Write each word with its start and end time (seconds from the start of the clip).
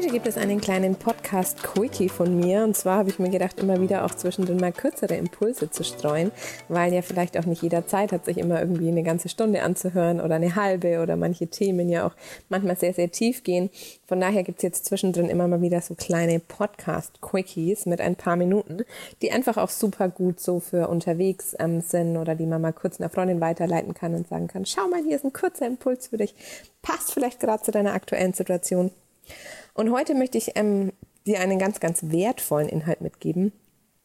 Heute 0.00 0.12
gibt 0.12 0.26
es 0.26 0.38
einen 0.38 0.62
kleinen 0.62 0.94
Podcast-Quickie 0.94 2.08
von 2.08 2.34
mir. 2.34 2.64
Und 2.64 2.74
zwar 2.74 2.96
habe 2.96 3.10
ich 3.10 3.18
mir 3.18 3.28
gedacht, 3.28 3.60
immer 3.60 3.82
wieder 3.82 4.06
auch 4.06 4.14
zwischendrin 4.14 4.56
mal 4.56 4.72
kürzere 4.72 5.14
Impulse 5.14 5.70
zu 5.70 5.84
streuen, 5.84 6.32
weil 6.68 6.94
ja 6.94 7.02
vielleicht 7.02 7.36
auch 7.36 7.44
nicht 7.44 7.60
jeder 7.60 7.86
Zeit 7.86 8.10
hat, 8.10 8.24
sich 8.24 8.38
immer 8.38 8.60
irgendwie 8.60 8.88
eine 8.88 9.02
ganze 9.02 9.28
Stunde 9.28 9.62
anzuhören 9.62 10.22
oder 10.22 10.36
eine 10.36 10.56
halbe 10.56 11.02
oder 11.02 11.16
manche 11.16 11.48
Themen 11.48 11.90
ja 11.90 12.06
auch 12.06 12.14
manchmal 12.48 12.78
sehr, 12.78 12.94
sehr 12.94 13.10
tief 13.10 13.42
gehen. 13.42 13.68
Von 14.06 14.20
daher 14.22 14.42
gibt 14.42 14.60
es 14.60 14.62
jetzt 14.62 14.86
zwischendrin 14.86 15.28
immer 15.28 15.46
mal 15.48 15.60
wieder 15.60 15.82
so 15.82 15.94
kleine 15.94 16.40
Podcast-Quickies 16.40 17.84
mit 17.84 18.00
ein 18.00 18.16
paar 18.16 18.36
Minuten, 18.36 18.78
die 19.20 19.32
einfach 19.32 19.58
auch 19.58 19.68
super 19.68 20.08
gut 20.08 20.40
so 20.40 20.60
für 20.60 20.88
unterwegs 20.88 21.54
ähm, 21.58 21.82
sind 21.82 22.16
oder 22.16 22.34
die 22.34 22.46
man 22.46 22.62
mal 22.62 22.72
kurz 22.72 23.02
einer 23.02 23.10
Freundin 23.10 23.42
weiterleiten 23.42 23.92
kann 23.92 24.14
und 24.14 24.28
sagen 24.28 24.48
kann, 24.48 24.64
schau 24.64 24.88
mal, 24.88 25.02
hier 25.02 25.16
ist 25.16 25.26
ein 25.26 25.34
kurzer 25.34 25.66
Impuls 25.66 26.08
für 26.08 26.16
dich, 26.16 26.34
passt 26.80 27.12
vielleicht 27.12 27.40
gerade 27.40 27.62
zu 27.62 27.70
deiner 27.70 27.92
aktuellen 27.92 28.32
Situation. 28.32 28.92
Und 29.80 29.92
heute 29.92 30.14
möchte 30.14 30.36
ich 30.36 30.58
ähm, 30.58 30.92
dir 31.26 31.40
einen 31.40 31.58
ganz, 31.58 31.80
ganz 31.80 32.02
wertvollen 32.02 32.68
Inhalt 32.68 33.00
mitgeben. 33.00 33.50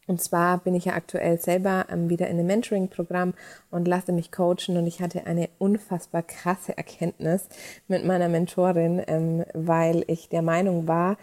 Und 0.07 0.21
zwar 0.21 0.59
bin 0.59 0.73
ich 0.73 0.85
ja 0.85 0.93
aktuell 0.93 1.37
selber 1.37 1.87
ähm, 1.89 2.09
wieder 2.09 2.29
in 2.29 2.39
einem 2.39 2.47
Mentoring-Programm 2.47 3.33
und 3.71 3.85
lasse 3.85 4.13
mich 4.13 4.31
coachen 4.31 4.77
und 4.77 4.87
ich 4.87 5.01
hatte 5.01 5.27
eine 5.27 5.49
unfassbar 5.57 6.23
krasse 6.23 6.77
Erkenntnis 6.77 7.49
mit 7.89 8.05
meiner 8.05 8.29
Mentorin, 8.29 9.03
ähm, 9.05 9.43
weil 9.53 10.05
ich 10.07 10.29
der 10.29 10.43
Meinung 10.43 10.87
war, 10.87 11.17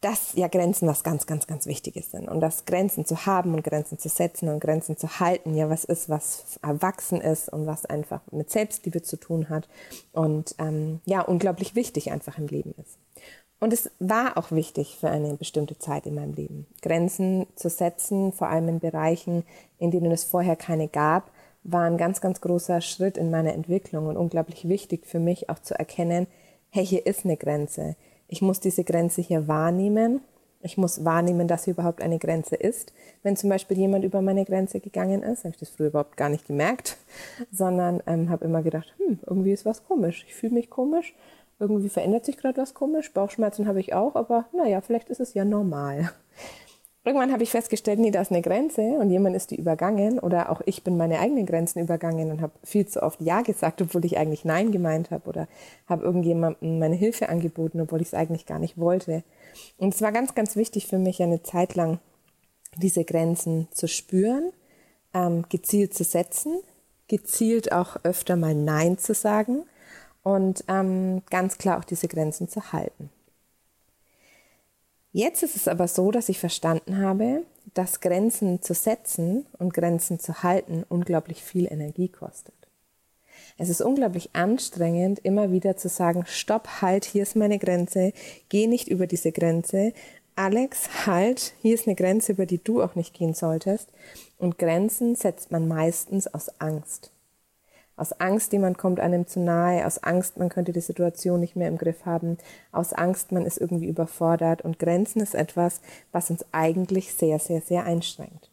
dass 0.00 0.32
ja 0.32 0.48
Grenzen 0.48 0.88
was 0.88 1.04
ganz, 1.04 1.26
ganz, 1.26 1.46
ganz 1.46 1.66
Wichtiges 1.66 2.12
sind 2.12 2.28
und 2.28 2.40
dass 2.40 2.64
Grenzen 2.64 3.04
zu 3.04 3.26
haben 3.26 3.52
und 3.52 3.62
Grenzen 3.62 3.98
zu 3.98 4.08
setzen 4.08 4.48
und 4.48 4.60
Grenzen 4.60 4.96
zu 4.96 5.20
halten 5.20 5.54
ja 5.54 5.68
was 5.68 5.84
ist, 5.84 6.08
was 6.08 6.58
erwachsen 6.62 7.20
ist 7.20 7.50
und 7.50 7.66
was 7.66 7.84
einfach 7.84 8.22
mit 8.30 8.48
Selbstliebe 8.48 9.02
zu 9.02 9.18
tun 9.18 9.50
hat 9.50 9.68
und 10.12 10.54
ähm, 10.58 11.00
ja 11.04 11.20
unglaublich 11.20 11.74
wichtig 11.74 12.10
einfach 12.10 12.38
im 12.38 12.46
Leben 12.46 12.74
ist. 12.78 12.96
Und 13.60 13.74
es 13.74 13.90
war 13.98 14.38
auch 14.38 14.50
wichtig 14.50 14.96
für 14.98 15.10
eine 15.10 15.34
bestimmte 15.34 15.78
Zeit 15.78 16.06
in 16.06 16.14
meinem 16.14 16.32
Leben, 16.32 16.66
Grenzen 16.80 17.46
zu 17.54 17.68
setzen, 17.68 18.32
vor 18.32 18.48
allem 18.48 18.68
in 18.68 18.80
Bereichen, 18.80 19.44
in 19.78 19.90
denen 19.90 20.10
es 20.10 20.24
vorher 20.24 20.56
keine 20.56 20.88
gab, 20.88 21.30
war 21.62 21.84
ein 21.84 21.98
ganz, 21.98 22.22
ganz 22.22 22.40
großer 22.40 22.80
Schritt 22.80 23.18
in 23.18 23.30
meiner 23.30 23.52
Entwicklung 23.52 24.06
und 24.06 24.16
unglaublich 24.16 24.66
wichtig 24.66 25.06
für 25.06 25.18
mich 25.18 25.50
auch 25.50 25.58
zu 25.58 25.78
erkennen, 25.78 26.26
hey, 26.70 26.86
hier 26.86 27.04
ist 27.04 27.26
eine 27.26 27.36
Grenze. 27.36 27.96
Ich 28.28 28.40
muss 28.40 28.60
diese 28.60 28.82
Grenze 28.82 29.20
hier 29.20 29.46
wahrnehmen. 29.46 30.22
Ich 30.62 30.78
muss 30.78 31.04
wahrnehmen, 31.04 31.48
dass 31.48 31.64
hier 31.64 31.74
überhaupt 31.74 32.02
eine 32.02 32.18
Grenze 32.18 32.54
ist. 32.54 32.92
Wenn 33.22 33.36
zum 33.36 33.50
Beispiel 33.50 33.76
jemand 33.76 34.04
über 34.04 34.22
meine 34.22 34.44
Grenze 34.44 34.80
gegangen 34.80 35.22
ist, 35.22 35.44
habe 35.44 35.54
ich 35.54 35.60
das 35.60 35.70
früher 35.70 35.88
überhaupt 35.88 36.16
gar 36.16 36.28
nicht 36.28 36.46
gemerkt, 36.46 36.96
sondern 37.50 38.02
ähm, 38.06 38.30
habe 38.30 38.44
immer 38.44 38.62
gedacht, 38.62 38.94
hm, 38.98 39.18
irgendwie 39.26 39.52
ist 39.52 39.66
was 39.66 39.84
komisch. 39.84 40.24
Ich 40.28 40.34
fühle 40.34 40.54
mich 40.54 40.70
komisch 40.70 41.14
irgendwie 41.60 41.90
verändert 41.90 42.24
sich 42.24 42.38
gerade 42.38 42.60
was 42.60 42.74
komisch. 42.74 43.12
Bauchschmerzen 43.12 43.68
habe 43.68 43.80
ich 43.80 43.92
auch, 43.92 44.16
aber 44.16 44.46
naja, 44.52 44.80
vielleicht 44.80 45.10
ist 45.10 45.20
es 45.20 45.34
ja 45.34 45.44
normal. 45.44 46.10
Irgendwann 47.02 47.32
habe 47.32 47.42
ich 47.42 47.50
festgestellt, 47.50 47.98
nee, 47.98 48.10
da 48.10 48.20
ist 48.20 48.30
eine 48.30 48.42
Grenze 48.42 48.82
und 48.82 49.08
jemand 49.08 49.34
ist 49.34 49.50
die 49.50 49.56
übergangen 49.56 50.18
oder 50.18 50.50
auch 50.50 50.60
ich 50.66 50.84
bin 50.84 50.98
meine 50.98 51.18
eigenen 51.18 51.46
Grenzen 51.46 51.80
übergangen 51.80 52.30
und 52.30 52.42
habe 52.42 52.52
viel 52.62 52.86
zu 52.86 53.02
oft 53.02 53.22
Ja 53.22 53.40
gesagt, 53.40 53.80
obwohl 53.80 54.04
ich 54.04 54.18
eigentlich 54.18 54.44
Nein 54.44 54.70
gemeint 54.70 55.10
habe 55.10 55.26
oder 55.26 55.48
habe 55.86 56.04
irgendjemandem 56.04 56.78
meine 56.78 56.96
Hilfe 56.96 57.30
angeboten, 57.30 57.80
obwohl 57.80 58.02
ich 58.02 58.08
es 58.08 58.14
eigentlich 58.14 58.44
gar 58.44 58.58
nicht 58.58 58.76
wollte. 58.76 59.22
Und 59.78 59.94
es 59.94 60.02
war 60.02 60.12
ganz, 60.12 60.34
ganz 60.34 60.56
wichtig 60.56 60.88
für 60.88 60.98
mich 60.98 61.22
eine 61.22 61.42
Zeit 61.42 61.74
lang, 61.74 62.00
diese 62.76 63.04
Grenzen 63.04 63.68
zu 63.70 63.88
spüren, 63.88 64.52
ähm, 65.14 65.46
gezielt 65.48 65.94
zu 65.94 66.04
setzen, 66.04 66.52
gezielt 67.08 67.72
auch 67.72 67.96
öfter 68.02 68.36
mal 68.36 68.54
Nein 68.54 68.98
zu 68.98 69.14
sagen 69.14 69.64
und 70.22 70.64
ähm, 70.68 71.22
ganz 71.30 71.58
klar 71.58 71.78
auch 71.78 71.84
diese 71.84 72.08
Grenzen 72.08 72.48
zu 72.48 72.72
halten. 72.72 73.10
Jetzt 75.12 75.42
ist 75.42 75.56
es 75.56 75.66
aber 75.66 75.88
so, 75.88 76.10
dass 76.10 76.28
ich 76.28 76.38
verstanden 76.38 76.98
habe, 76.98 77.42
dass 77.74 78.00
Grenzen 78.00 78.62
zu 78.62 78.74
setzen 78.74 79.46
und 79.58 79.74
Grenzen 79.74 80.20
zu 80.20 80.42
halten 80.42 80.84
unglaublich 80.88 81.42
viel 81.42 81.66
Energie 81.70 82.08
kostet. 82.08 82.54
Es 83.58 83.68
ist 83.68 83.80
unglaublich 83.80 84.30
anstrengend, 84.34 85.18
immer 85.18 85.50
wieder 85.50 85.76
zu 85.76 85.88
sagen, 85.88 86.24
stopp, 86.26 86.80
halt, 86.80 87.04
hier 87.04 87.22
ist 87.22 87.36
meine 87.36 87.58
Grenze, 87.58 88.12
geh 88.48 88.66
nicht 88.66 88.88
über 88.88 89.06
diese 89.06 89.32
Grenze. 89.32 89.92
Alex, 90.36 91.06
halt, 91.06 91.54
hier 91.60 91.74
ist 91.74 91.86
eine 91.86 91.96
Grenze, 91.96 92.32
über 92.32 92.46
die 92.46 92.62
du 92.62 92.82
auch 92.82 92.94
nicht 92.94 93.12
gehen 93.12 93.34
solltest. 93.34 93.88
Und 94.38 94.58
Grenzen 94.58 95.16
setzt 95.16 95.50
man 95.50 95.68
meistens 95.68 96.32
aus 96.32 96.48
Angst. 96.60 97.10
Aus 98.00 98.12
Angst, 98.18 98.54
jemand 98.54 98.78
kommt 98.78 98.98
einem 98.98 99.26
zu 99.26 99.40
nahe, 99.40 99.86
aus 99.86 100.02
Angst, 100.02 100.38
man 100.38 100.48
könnte 100.48 100.72
die 100.72 100.80
Situation 100.80 101.38
nicht 101.38 101.54
mehr 101.54 101.68
im 101.68 101.76
Griff 101.76 102.06
haben, 102.06 102.38
aus 102.72 102.94
Angst, 102.94 103.30
man 103.30 103.44
ist 103.44 103.58
irgendwie 103.58 103.88
überfordert 103.88 104.62
und 104.62 104.78
Grenzen 104.78 105.20
ist 105.20 105.34
etwas, 105.34 105.82
was 106.10 106.30
uns 106.30 106.46
eigentlich 106.50 107.12
sehr, 107.12 107.38
sehr, 107.38 107.60
sehr 107.60 107.84
einschränkt. 107.84 108.50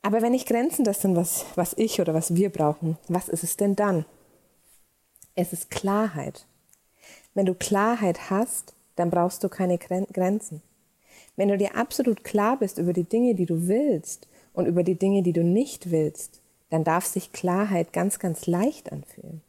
Aber 0.00 0.22
wenn 0.22 0.32
nicht 0.32 0.48
Grenzen 0.48 0.82
das 0.82 1.02
sind, 1.02 1.14
was, 1.14 1.44
was 1.56 1.74
ich 1.76 2.00
oder 2.00 2.14
was 2.14 2.34
wir 2.34 2.48
brauchen, 2.48 2.96
was 3.08 3.28
ist 3.28 3.44
es 3.44 3.58
denn 3.58 3.76
dann? 3.76 4.06
Es 5.34 5.52
ist 5.52 5.70
Klarheit. 5.70 6.46
Wenn 7.34 7.44
du 7.44 7.52
Klarheit 7.52 8.30
hast, 8.30 8.72
dann 8.96 9.10
brauchst 9.10 9.44
du 9.44 9.50
keine 9.50 9.76
Grenzen. 9.76 10.62
Wenn 11.36 11.48
du 11.48 11.58
dir 11.58 11.76
absolut 11.76 12.24
klar 12.24 12.58
bist 12.58 12.78
über 12.78 12.94
die 12.94 13.04
Dinge, 13.04 13.34
die 13.34 13.44
du 13.44 13.68
willst 13.68 14.26
und 14.54 14.64
über 14.64 14.84
die 14.84 14.98
Dinge, 14.98 15.22
die 15.22 15.34
du 15.34 15.44
nicht 15.44 15.90
willst, 15.90 16.39
dann 16.70 16.84
darf 16.84 17.04
sich 17.04 17.32
Klarheit 17.32 17.92
ganz, 17.92 18.18
ganz 18.18 18.46
leicht 18.46 18.92
anfühlen. 18.92 19.42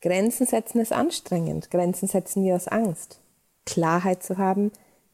Grenzen 0.00 0.46
setzen 0.46 0.80
ist 0.80 0.92
anstrengend. 0.92 1.70
Grenzen 1.70 2.08
setzen 2.08 2.44
wir 2.44 2.56
aus 2.56 2.68
Angst. 2.68 3.20
Klarheit 3.64 4.22
zu 4.22 4.38
haben 4.38 4.72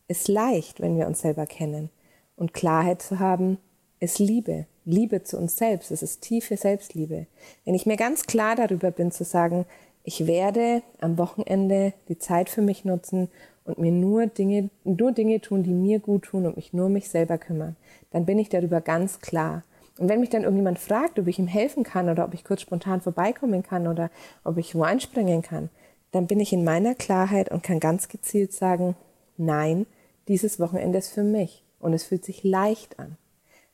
ist 0.08 0.28
leicht, 0.28 0.80
wenn 0.80 0.96
wir 0.96 1.06
uns 1.06 1.20
selber 1.20 1.46
kennen. 1.46 1.90
Und 2.36 2.54
Klarheit 2.54 3.02
zu 3.02 3.18
haben 3.18 3.58
ist 4.00 4.18
Liebe. 4.18 4.66
Liebe 4.84 5.22
zu 5.22 5.36
uns 5.36 5.56
selbst. 5.56 5.90
Es 5.90 6.02
ist 6.02 6.22
tiefe 6.22 6.56
Selbstliebe. 6.56 7.26
Wenn 7.64 7.74
ich 7.74 7.84
mir 7.84 7.96
ganz 7.96 8.26
klar 8.26 8.56
darüber 8.56 8.90
bin 8.90 9.12
zu 9.12 9.24
sagen, 9.24 9.66
ich 10.02 10.26
werde 10.26 10.82
am 11.00 11.18
Wochenende 11.18 11.92
die 12.08 12.18
Zeit 12.18 12.48
für 12.48 12.62
mich 12.62 12.86
nutzen 12.86 13.28
und 13.64 13.78
mir 13.78 13.92
nur 13.92 14.26
Dinge, 14.26 14.70
nur 14.84 15.12
Dinge 15.12 15.42
tun, 15.42 15.62
die 15.62 15.74
mir 15.74 15.98
gut 15.98 16.22
tun 16.24 16.46
und 16.46 16.56
mich 16.56 16.72
nur 16.72 16.86
um 16.86 16.94
mich 16.94 17.10
selber 17.10 17.36
kümmern, 17.36 17.76
dann 18.10 18.24
bin 18.24 18.38
ich 18.38 18.48
darüber 18.48 18.80
ganz 18.80 19.20
klar. 19.20 19.62
Und 19.98 20.08
wenn 20.08 20.20
mich 20.20 20.30
dann 20.30 20.44
irgendjemand 20.44 20.78
fragt, 20.78 21.18
ob 21.18 21.26
ich 21.26 21.38
ihm 21.38 21.48
helfen 21.48 21.82
kann 21.82 22.08
oder 22.08 22.24
ob 22.24 22.32
ich 22.32 22.44
kurz 22.44 22.62
spontan 22.62 23.00
vorbeikommen 23.00 23.62
kann 23.62 23.88
oder 23.88 24.10
ob 24.44 24.56
ich 24.56 24.74
wo 24.74 24.84
einspringen 24.84 25.42
kann, 25.42 25.70
dann 26.12 26.26
bin 26.26 26.40
ich 26.40 26.52
in 26.52 26.64
meiner 26.64 26.94
Klarheit 26.94 27.50
und 27.50 27.62
kann 27.62 27.80
ganz 27.80 28.08
gezielt 28.08 28.52
sagen, 28.52 28.96
nein, 29.36 29.86
dieses 30.28 30.60
Wochenende 30.60 30.98
ist 30.98 31.10
für 31.10 31.24
mich 31.24 31.64
und 31.80 31.92
es 31.92 32.04
fühlt 32.04 32.24
sich 32.24 32.44
leicht 32.44 32.98
an. 32.98 33.16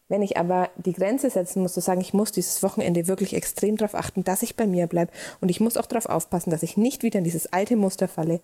Wenn 0.09 0.23
ich 0.23 0.37
aber 0.37 0.71
die 0.77 0.93
Grenze 0.93 1.31
setzen 1.31 1.63
muss, 1.63 1.75
zu 1.75 1.81
sagen, 1.81 2.01
ich 2.01 2.13
muss 2.13 2.33
dieses 2.33 2.63
Wochenende 2.63 3.07
wirklich 3.07 3.35
extrem 3.35 3.77
darauf 3.77 3.95
achten, 3.95 4.25
dass 4.25 4.43
ich 4.43 4.57
bei 4.57 4.67
mir 4.67 4.87
bleibe 4.87 5.13
und 5.41 5.51
ich 5.51 5.61
muss 5.61 5.77
auch 5.77 5.87
darauf 5.87 6.07
aufpassen, 6.07 6.51
dass 6.51 6.63
ich 6.63 6.77
nicht 6.77 7.03
wieder 7.03 7.19
in 7.19 7.25
dieses 7.25 7.53
alte 7.53 7.77
Muster 7.77 8.09
falle, 8.09 8.41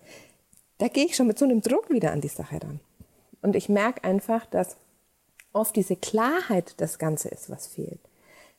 da 0.79 0.87
gehe 0.87 1.05
ich 1.05 1.15
schon 1.15 1.27
mit 1.27 1.37
so 1.37 1.45
einem 1.45 1.61
Druck 1.61 1.89
wieder 1.89 2.11
an 2.11 2.21
die 2.21 2.27
Sache 2.27 2.61
ran. 2.61 2.79
Und 3.43 3.55
ich 3.55 3.69
merke 3.69 4.03
einfach, 4.03 4.45
dass 4.47 4.77
oft 5.53 5.75
diese 5.75 5.95
Klarheit 5.95 6.75
das 6.77 6.99
Ganze 6.99 7.29
ist, 7.29 7.49
was 7.49 7.67
fehlt. 7.67 7.99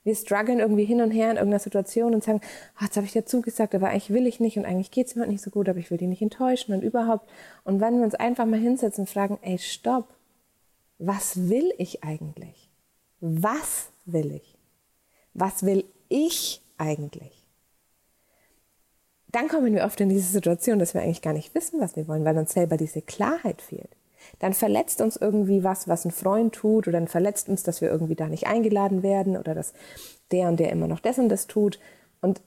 Wir 0.04 0.16
strugglen 0.16 0.58
irgendwie 0.58 0.84
hin 0.84 1.00
und 1.00 1.12
her 1.12 1.30
in 1.30 1.36
irgendeiner 1.36 1.60
Situation 1.60 2.12
und 2.12 2.24
sagen, 2.24 2.40
oh, 2.80 2.84
jetzt 2.84 2.96
habe 2.96 3.06
ich 3.06 3.12
dir 3.12 3.24
zugesagt, 3.24 3.74
aber 3.74 3.88
eigentlich 3.88 4.10
will 4.10 4.26
ich 4.26 4.40
nicht 4.40 4.56
und 4.56 4.64
eigentlich 4.64 4.90
geht 4.90 5.06
es 5.06 5.14
mir 5.14 5.26
nicht 5.26 5.42
so 5.42 5.50
gut, 5.50 5.68
aber 5.68 5.78
ich 5.78 5.90
will 5.90 5.98
die 5.98 6.08
nicht 6.08 6.22
enttäuschen 6.22 6.74
und 6.74 6.82
überhaupt. 6.82 7.30
Und 7.62 7.80
wenn 7.80 7.98
wir 7.98 8.04
uns 8.04 8.16
einfach 8.16 8.46
mal 8.46 8.58
hinsetzen 8.58 9.02
und 9.02 9.10
fragen, 9.10 9.38
ey, 9.42 9.58
stopp, 9.58 10.12
was 10.98 11.48
will 11.48 11.72
ich 11.78 12.02
eigentlich? 12.02 12.70
Was 13.20 13.90
will 14.04 14.32
ich? 14.32 14.58
Was 15.34 15.64
will 15.64 15.84
ich 16.08 16.60
eigentlich? 16.78 17.46
Dann 19.28 19.48
kommen 19.48 19.72
wir 19.72 19.84
oft 19.84 20.00
in 20.00 20.08
diese 20.08 20.30
Situation, 20.30 20.80
dass 20.80 20.94
wir 20.94 21.00
eigentlich 21.00 21.22
gar 21.22 21.32
nicht 21.32 21.54
wissen, 21.54 21.80
was 21.80 21.96
wir 21.96 22.08
wollen, 22.08 22.24
weil 22.24 22.36
uns 22.36 22.52
selber 22.52 22.76
diese 22.76 23.02
Klarheit 23.02 23.62
fehlt 23.62 23.96
dann 24.38 24.52
verletzt 24.52 25.00
uns 25.00 25.16
irgendwie 25.16 25.64
was, 25.64 25.88
was 25.88 26.04
ein 26.04 26.10
Freund 26.10 26.54
tut, 26.54 26.88
oder 26.88 26.98
dann 26.98 27.08
verletzt 27.08 27.48
uns, 27.48 27.62
dass 27.62 27.80
wir 27.80 27.90
irgendwie 27.90 28.14
da 28.14 28.26
nicht 28.26 28.46
eingeladen 28.46 29.02
werden 29.02 29.36
oder 29.36 29.54
dass 29.54 29.72
der 30.30 30.48
und 30.48 30.58
der 30.60 30.70
immer 30.70 30.86
noch 30.86 31.00
das 31.00 31.18
und 31.18 31.28
das 31.28 31.46
tut. 31.46 31.78
Und 32.20 32.40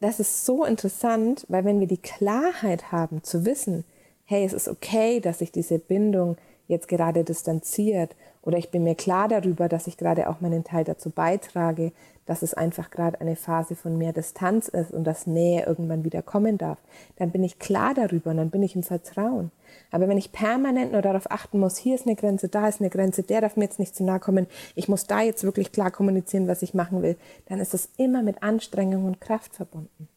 das 0.00 0.20
ist 0.20 0.44
so 0.44 0.64
interessant, 0.64 1.46
weil 1.48 1.64
wenn 1.64 1.80
wir 1.80 1.86
die 1.86 2.00
Klarheit 2.00 2.92
haben 2.92 3.22
zu 3.22 3.46
wissen, 3.46 3.84
hey, 4.24 4.44
es 4.44 4.52
ist 4.52 4.68
okay, 4.68 5.20
dass 5.20 5.38
sich 5.38 5.52
diese 5.52 5.78
Bindung 5.78 6.36
jetzt 6.68 6.88
gerade 6.88 7.24
distanziert 7.24 8.16
oder 8.42 8.58
ich 8.58 8.70
bin 8.70 8.84
mir 8.84 8.94
klar 8.94 9.28
darüber, 9.28 9.68
dass 9.68 9.86
ich 9.86 9.96
gerade 9.96 10.28
auch 10.28 10.40
meinen 10.40 10.64
Teil 10.64 10.84
dazu 10.84 11.10
beitrage, 11.10 11.92
dass 12.26 12.42
es 12.42 12.54
einfach 12.54 12.90
gerade 12.90 13.20
eine 13.20 13.36
Phase 13.36 13.76
von 13.76 13.96
mehr 13.96 14.12
Distanz 14.12 14.68
ist 14.68 14.92
und 14.92 15.04
dass 15.04 15.26
Nähe 15.26 15.64
irgendwann 15.64 16.04
wieder 16.04 16.22
kommen 16.22 16.58
darf, 16.58 16.78
dann 17.16 17.30
bin 17.30 17.44
ich 17.44 17.58
klar 17.58 17.94
darüber 17.94 18.30
und 18.30 18.36
dann 18.36 18.50
bin 18.50 18.62
ich 18.62 18.74
im 18.74 18.82
Vertrauen. 18.82 19.50
Aber 19.90 20.08
wenn 20.08 20.18
ich 20.18 20.32
permanent 20.32 20.92
nur 20.92 21.02
darauf 21.02 21.30
achten 21.30 21.58
muss, 21.58 21.76
hier 21.76 21.94
ist 21.94 22.06
eine 22.06 22.16
Grenze, 22.16 22.48
da 22.48 22.68
ist 22.68 22.80
eine 22.80 22.90
Grenze, 22.90 23.22
der 23.22 23.40
darf 23.40 23.56
mir 23.56 23.64
jetzt 23.64 23.78
nicht 23.78 23.96
zu 23.96 24.04
nahe 24.04 24.20
kommen, 24.20 24.46
ich 24.74 24.88
muss 24.88 25.06
da 25.06 25.22
jetzt 25.22 25.44
wirklich 25.44 25.72
klar 25.72 25.90
kommunizieren, 25.90 26.48
was 26.48 26.62
ich 26.62 26.74
machen 26.74 27.02
will, 27.02 27.16
dann 27.46 27.60
ist 27.60 27.74
es 27.74 27.90
immer 27.96 28.22
mit 28.22 28.42
Anstrengung 28.42 29.06
und 29.06 29.20
Kraft 29.20 29.54
verbunden. 29.54 30.08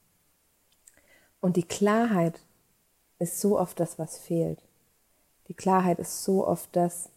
Und 1.41 1.55
die 1.55 1.63
Klarheit 1.63 2.39
ist 3.19 3.39
so 3.39 3.59
oft 3.59 3.79
das, 3.79 3.97
was 3.99 4.17
fehlt. 4.17 4.68
Die 5.49 5.55
Klarheit 5.55 5.99
ist 5.99 6.23
so 6.23 6.47
oft 6.47 6.69
das, 6.73 7.09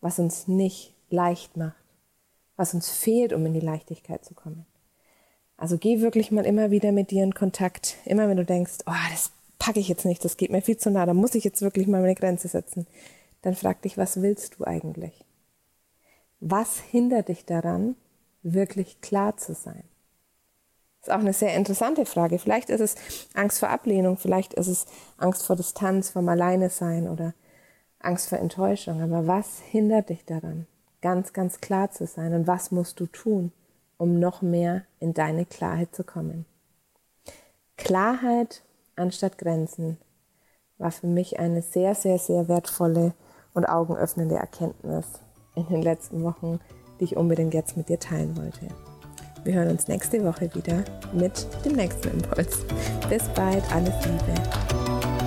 was 0.00 0.18
uns 0.18 0.48
nicht 0.48 0.94
leicht 1.10 1.56
macht, 1.56 1.76
was 2.56 2.74
uns 2.74 2.90
fehlt, 2.90 3.32
um 3.32 3.44
in 3.46 3.52
die 3.52 3.60
Leichtigkeit 3.60 4.24
zu 4.24 4.34
kommen. 4.34 4.66
Also 5.58 5.76
geh 5.76 6.00
wirklich 6.00 6.30
mal 6.30 6.46
immer 6.46 6.70
wieder 6.70 6.92
mit 6.92 7.10
dir 7.10 7.22
in 7.24 7.34
Kontakt. 7.34 7.96
Immer 8.04 8.28
wenn 8.28 8.36
du 8.36 8.44
denkst, 8.44 8.78
oh, 8.86 9.10
das 9.10 9.32
packe 9.58 9.80
ich 9.80 9.88
jetzt 9.88 10.06
nicht, 10.06 10.24
das 10.24 10.36
geht 10.36 10.50
mir 10.50 10.62
viel 10.62 10.76
zu 10.76 10.90
nah, 10.90 11.04
da 11.04 11.14
muss 11.14 11.34
ich 11.34 11.44
jetzt 11.44 11.62
wirklich 11.62 11.86
mal 11.86 12.00
meine 12.00 12.14
Grenze 12.14 12.48
setzen. 12.48 12.86
Dann 13.42 13.54
frag 13.54 13.82
dich, 13.82 13.98
was 13.98 14.22
willst 14.22 14.56
du 14.58 14.64
eigentlich? 14.64 15.24
Was 16.40 16.78
hindert 16.78 17.28
dich 17.28 17.44
daran, 17.44 17.96
wirklich 18.42 19.00
klar 19.00 19.36
zu 19.36 19.54
sein? 19.54 19.82
Das 21.00 21.08
ist 21.08 21.14
auch 21.14 21.20
eine 21.20 21.32
sehr 21.32 21.54
interessante 21.54 22.06
Frage. 22.06 22.38
Vielleicht 22.38 22.70
ist 22.70 22.80
es 22.80 22.94
Angst 23.34 23.58
vor 23.58 23.68
Ablehnung, 23.68 24.16
vielleicht 24.16 24.54
ist 24.54 24.68
es 24.68 24.86
Angst 25.16 25.44
vor 25.44 25.56
Distanz, 25.56 26.10
vom 26.10 26.28
Alleine 26.28 26.70
sein 26.70 27.08
oder 27.08 27.34
Angst 28.00 28.28
vor 28.28 28.38
Enttäuschung. 28.38 29.02
Aber 29.02 29.26
was 29.26 29.60
hindert 29.60 30.08
dich 30.08 30.24
daran, 30.24 30.66
ganz, 31.00 31.32
ganz 31.32 31.60
klar 31.60 31.90
zu 31.90 32.06
sein? 32.06 32.34
Und 32.34 32.46
was 32.46 32.70
musst 32.70 33.00
du 33.00 33.06
tun, 33.06 33.52
um 33.96 34.18
noch 34.18 34.42
mehr 34.42 34.82
in 35.00 35.14
deine 35.14 35.44
Klarheit 35.44 35.94
zu 35.94 36.04
kommen? 36.04 36.46
Klarheit 37.76 38.62
anstatt 38.96 39.38
Grenzen 39.38 39.98
war 40.78 40.90
für 40.90 41.06
mich 41.06 41.38
eine 41.38 41.62
sehr, 41.62 41.94
sehr, 41.94 42.18
sehr 42.18 42.48
wertvolle 42.48 43.14
und 43.54 43.66
augenöffnende 43.66 44.36
Erkenntnis 44.36 45.06
in 45.54 45.66
den 45.68 45.82
letzten 45.82 46.22
Wochen, 46.22 46.60
die 47.00 47.04
ich 47.04 47.16
unbedingt 47.16 47.54
jetzt 47.54 47.76
mit 47.76 47.88
dir 47.88 47.98
teilen 47.98 48.36
wollte. 48.36 48.68
Wir 49.44 49.54
hören 49.54 49.70
uns 49.70 49.88
nächste 49.88 50.24
Woche 50.24 50.52
wieder 50.54 50.84
mit 51.12 51.46
dem 51.64 51.72
nächsten 51.72 52.10
Impuls. 52.10 52.64
Bis 53.08 53.28
bald, 53.28 53.64
alles 53.72 53.94
Liebe. 54.04 55.17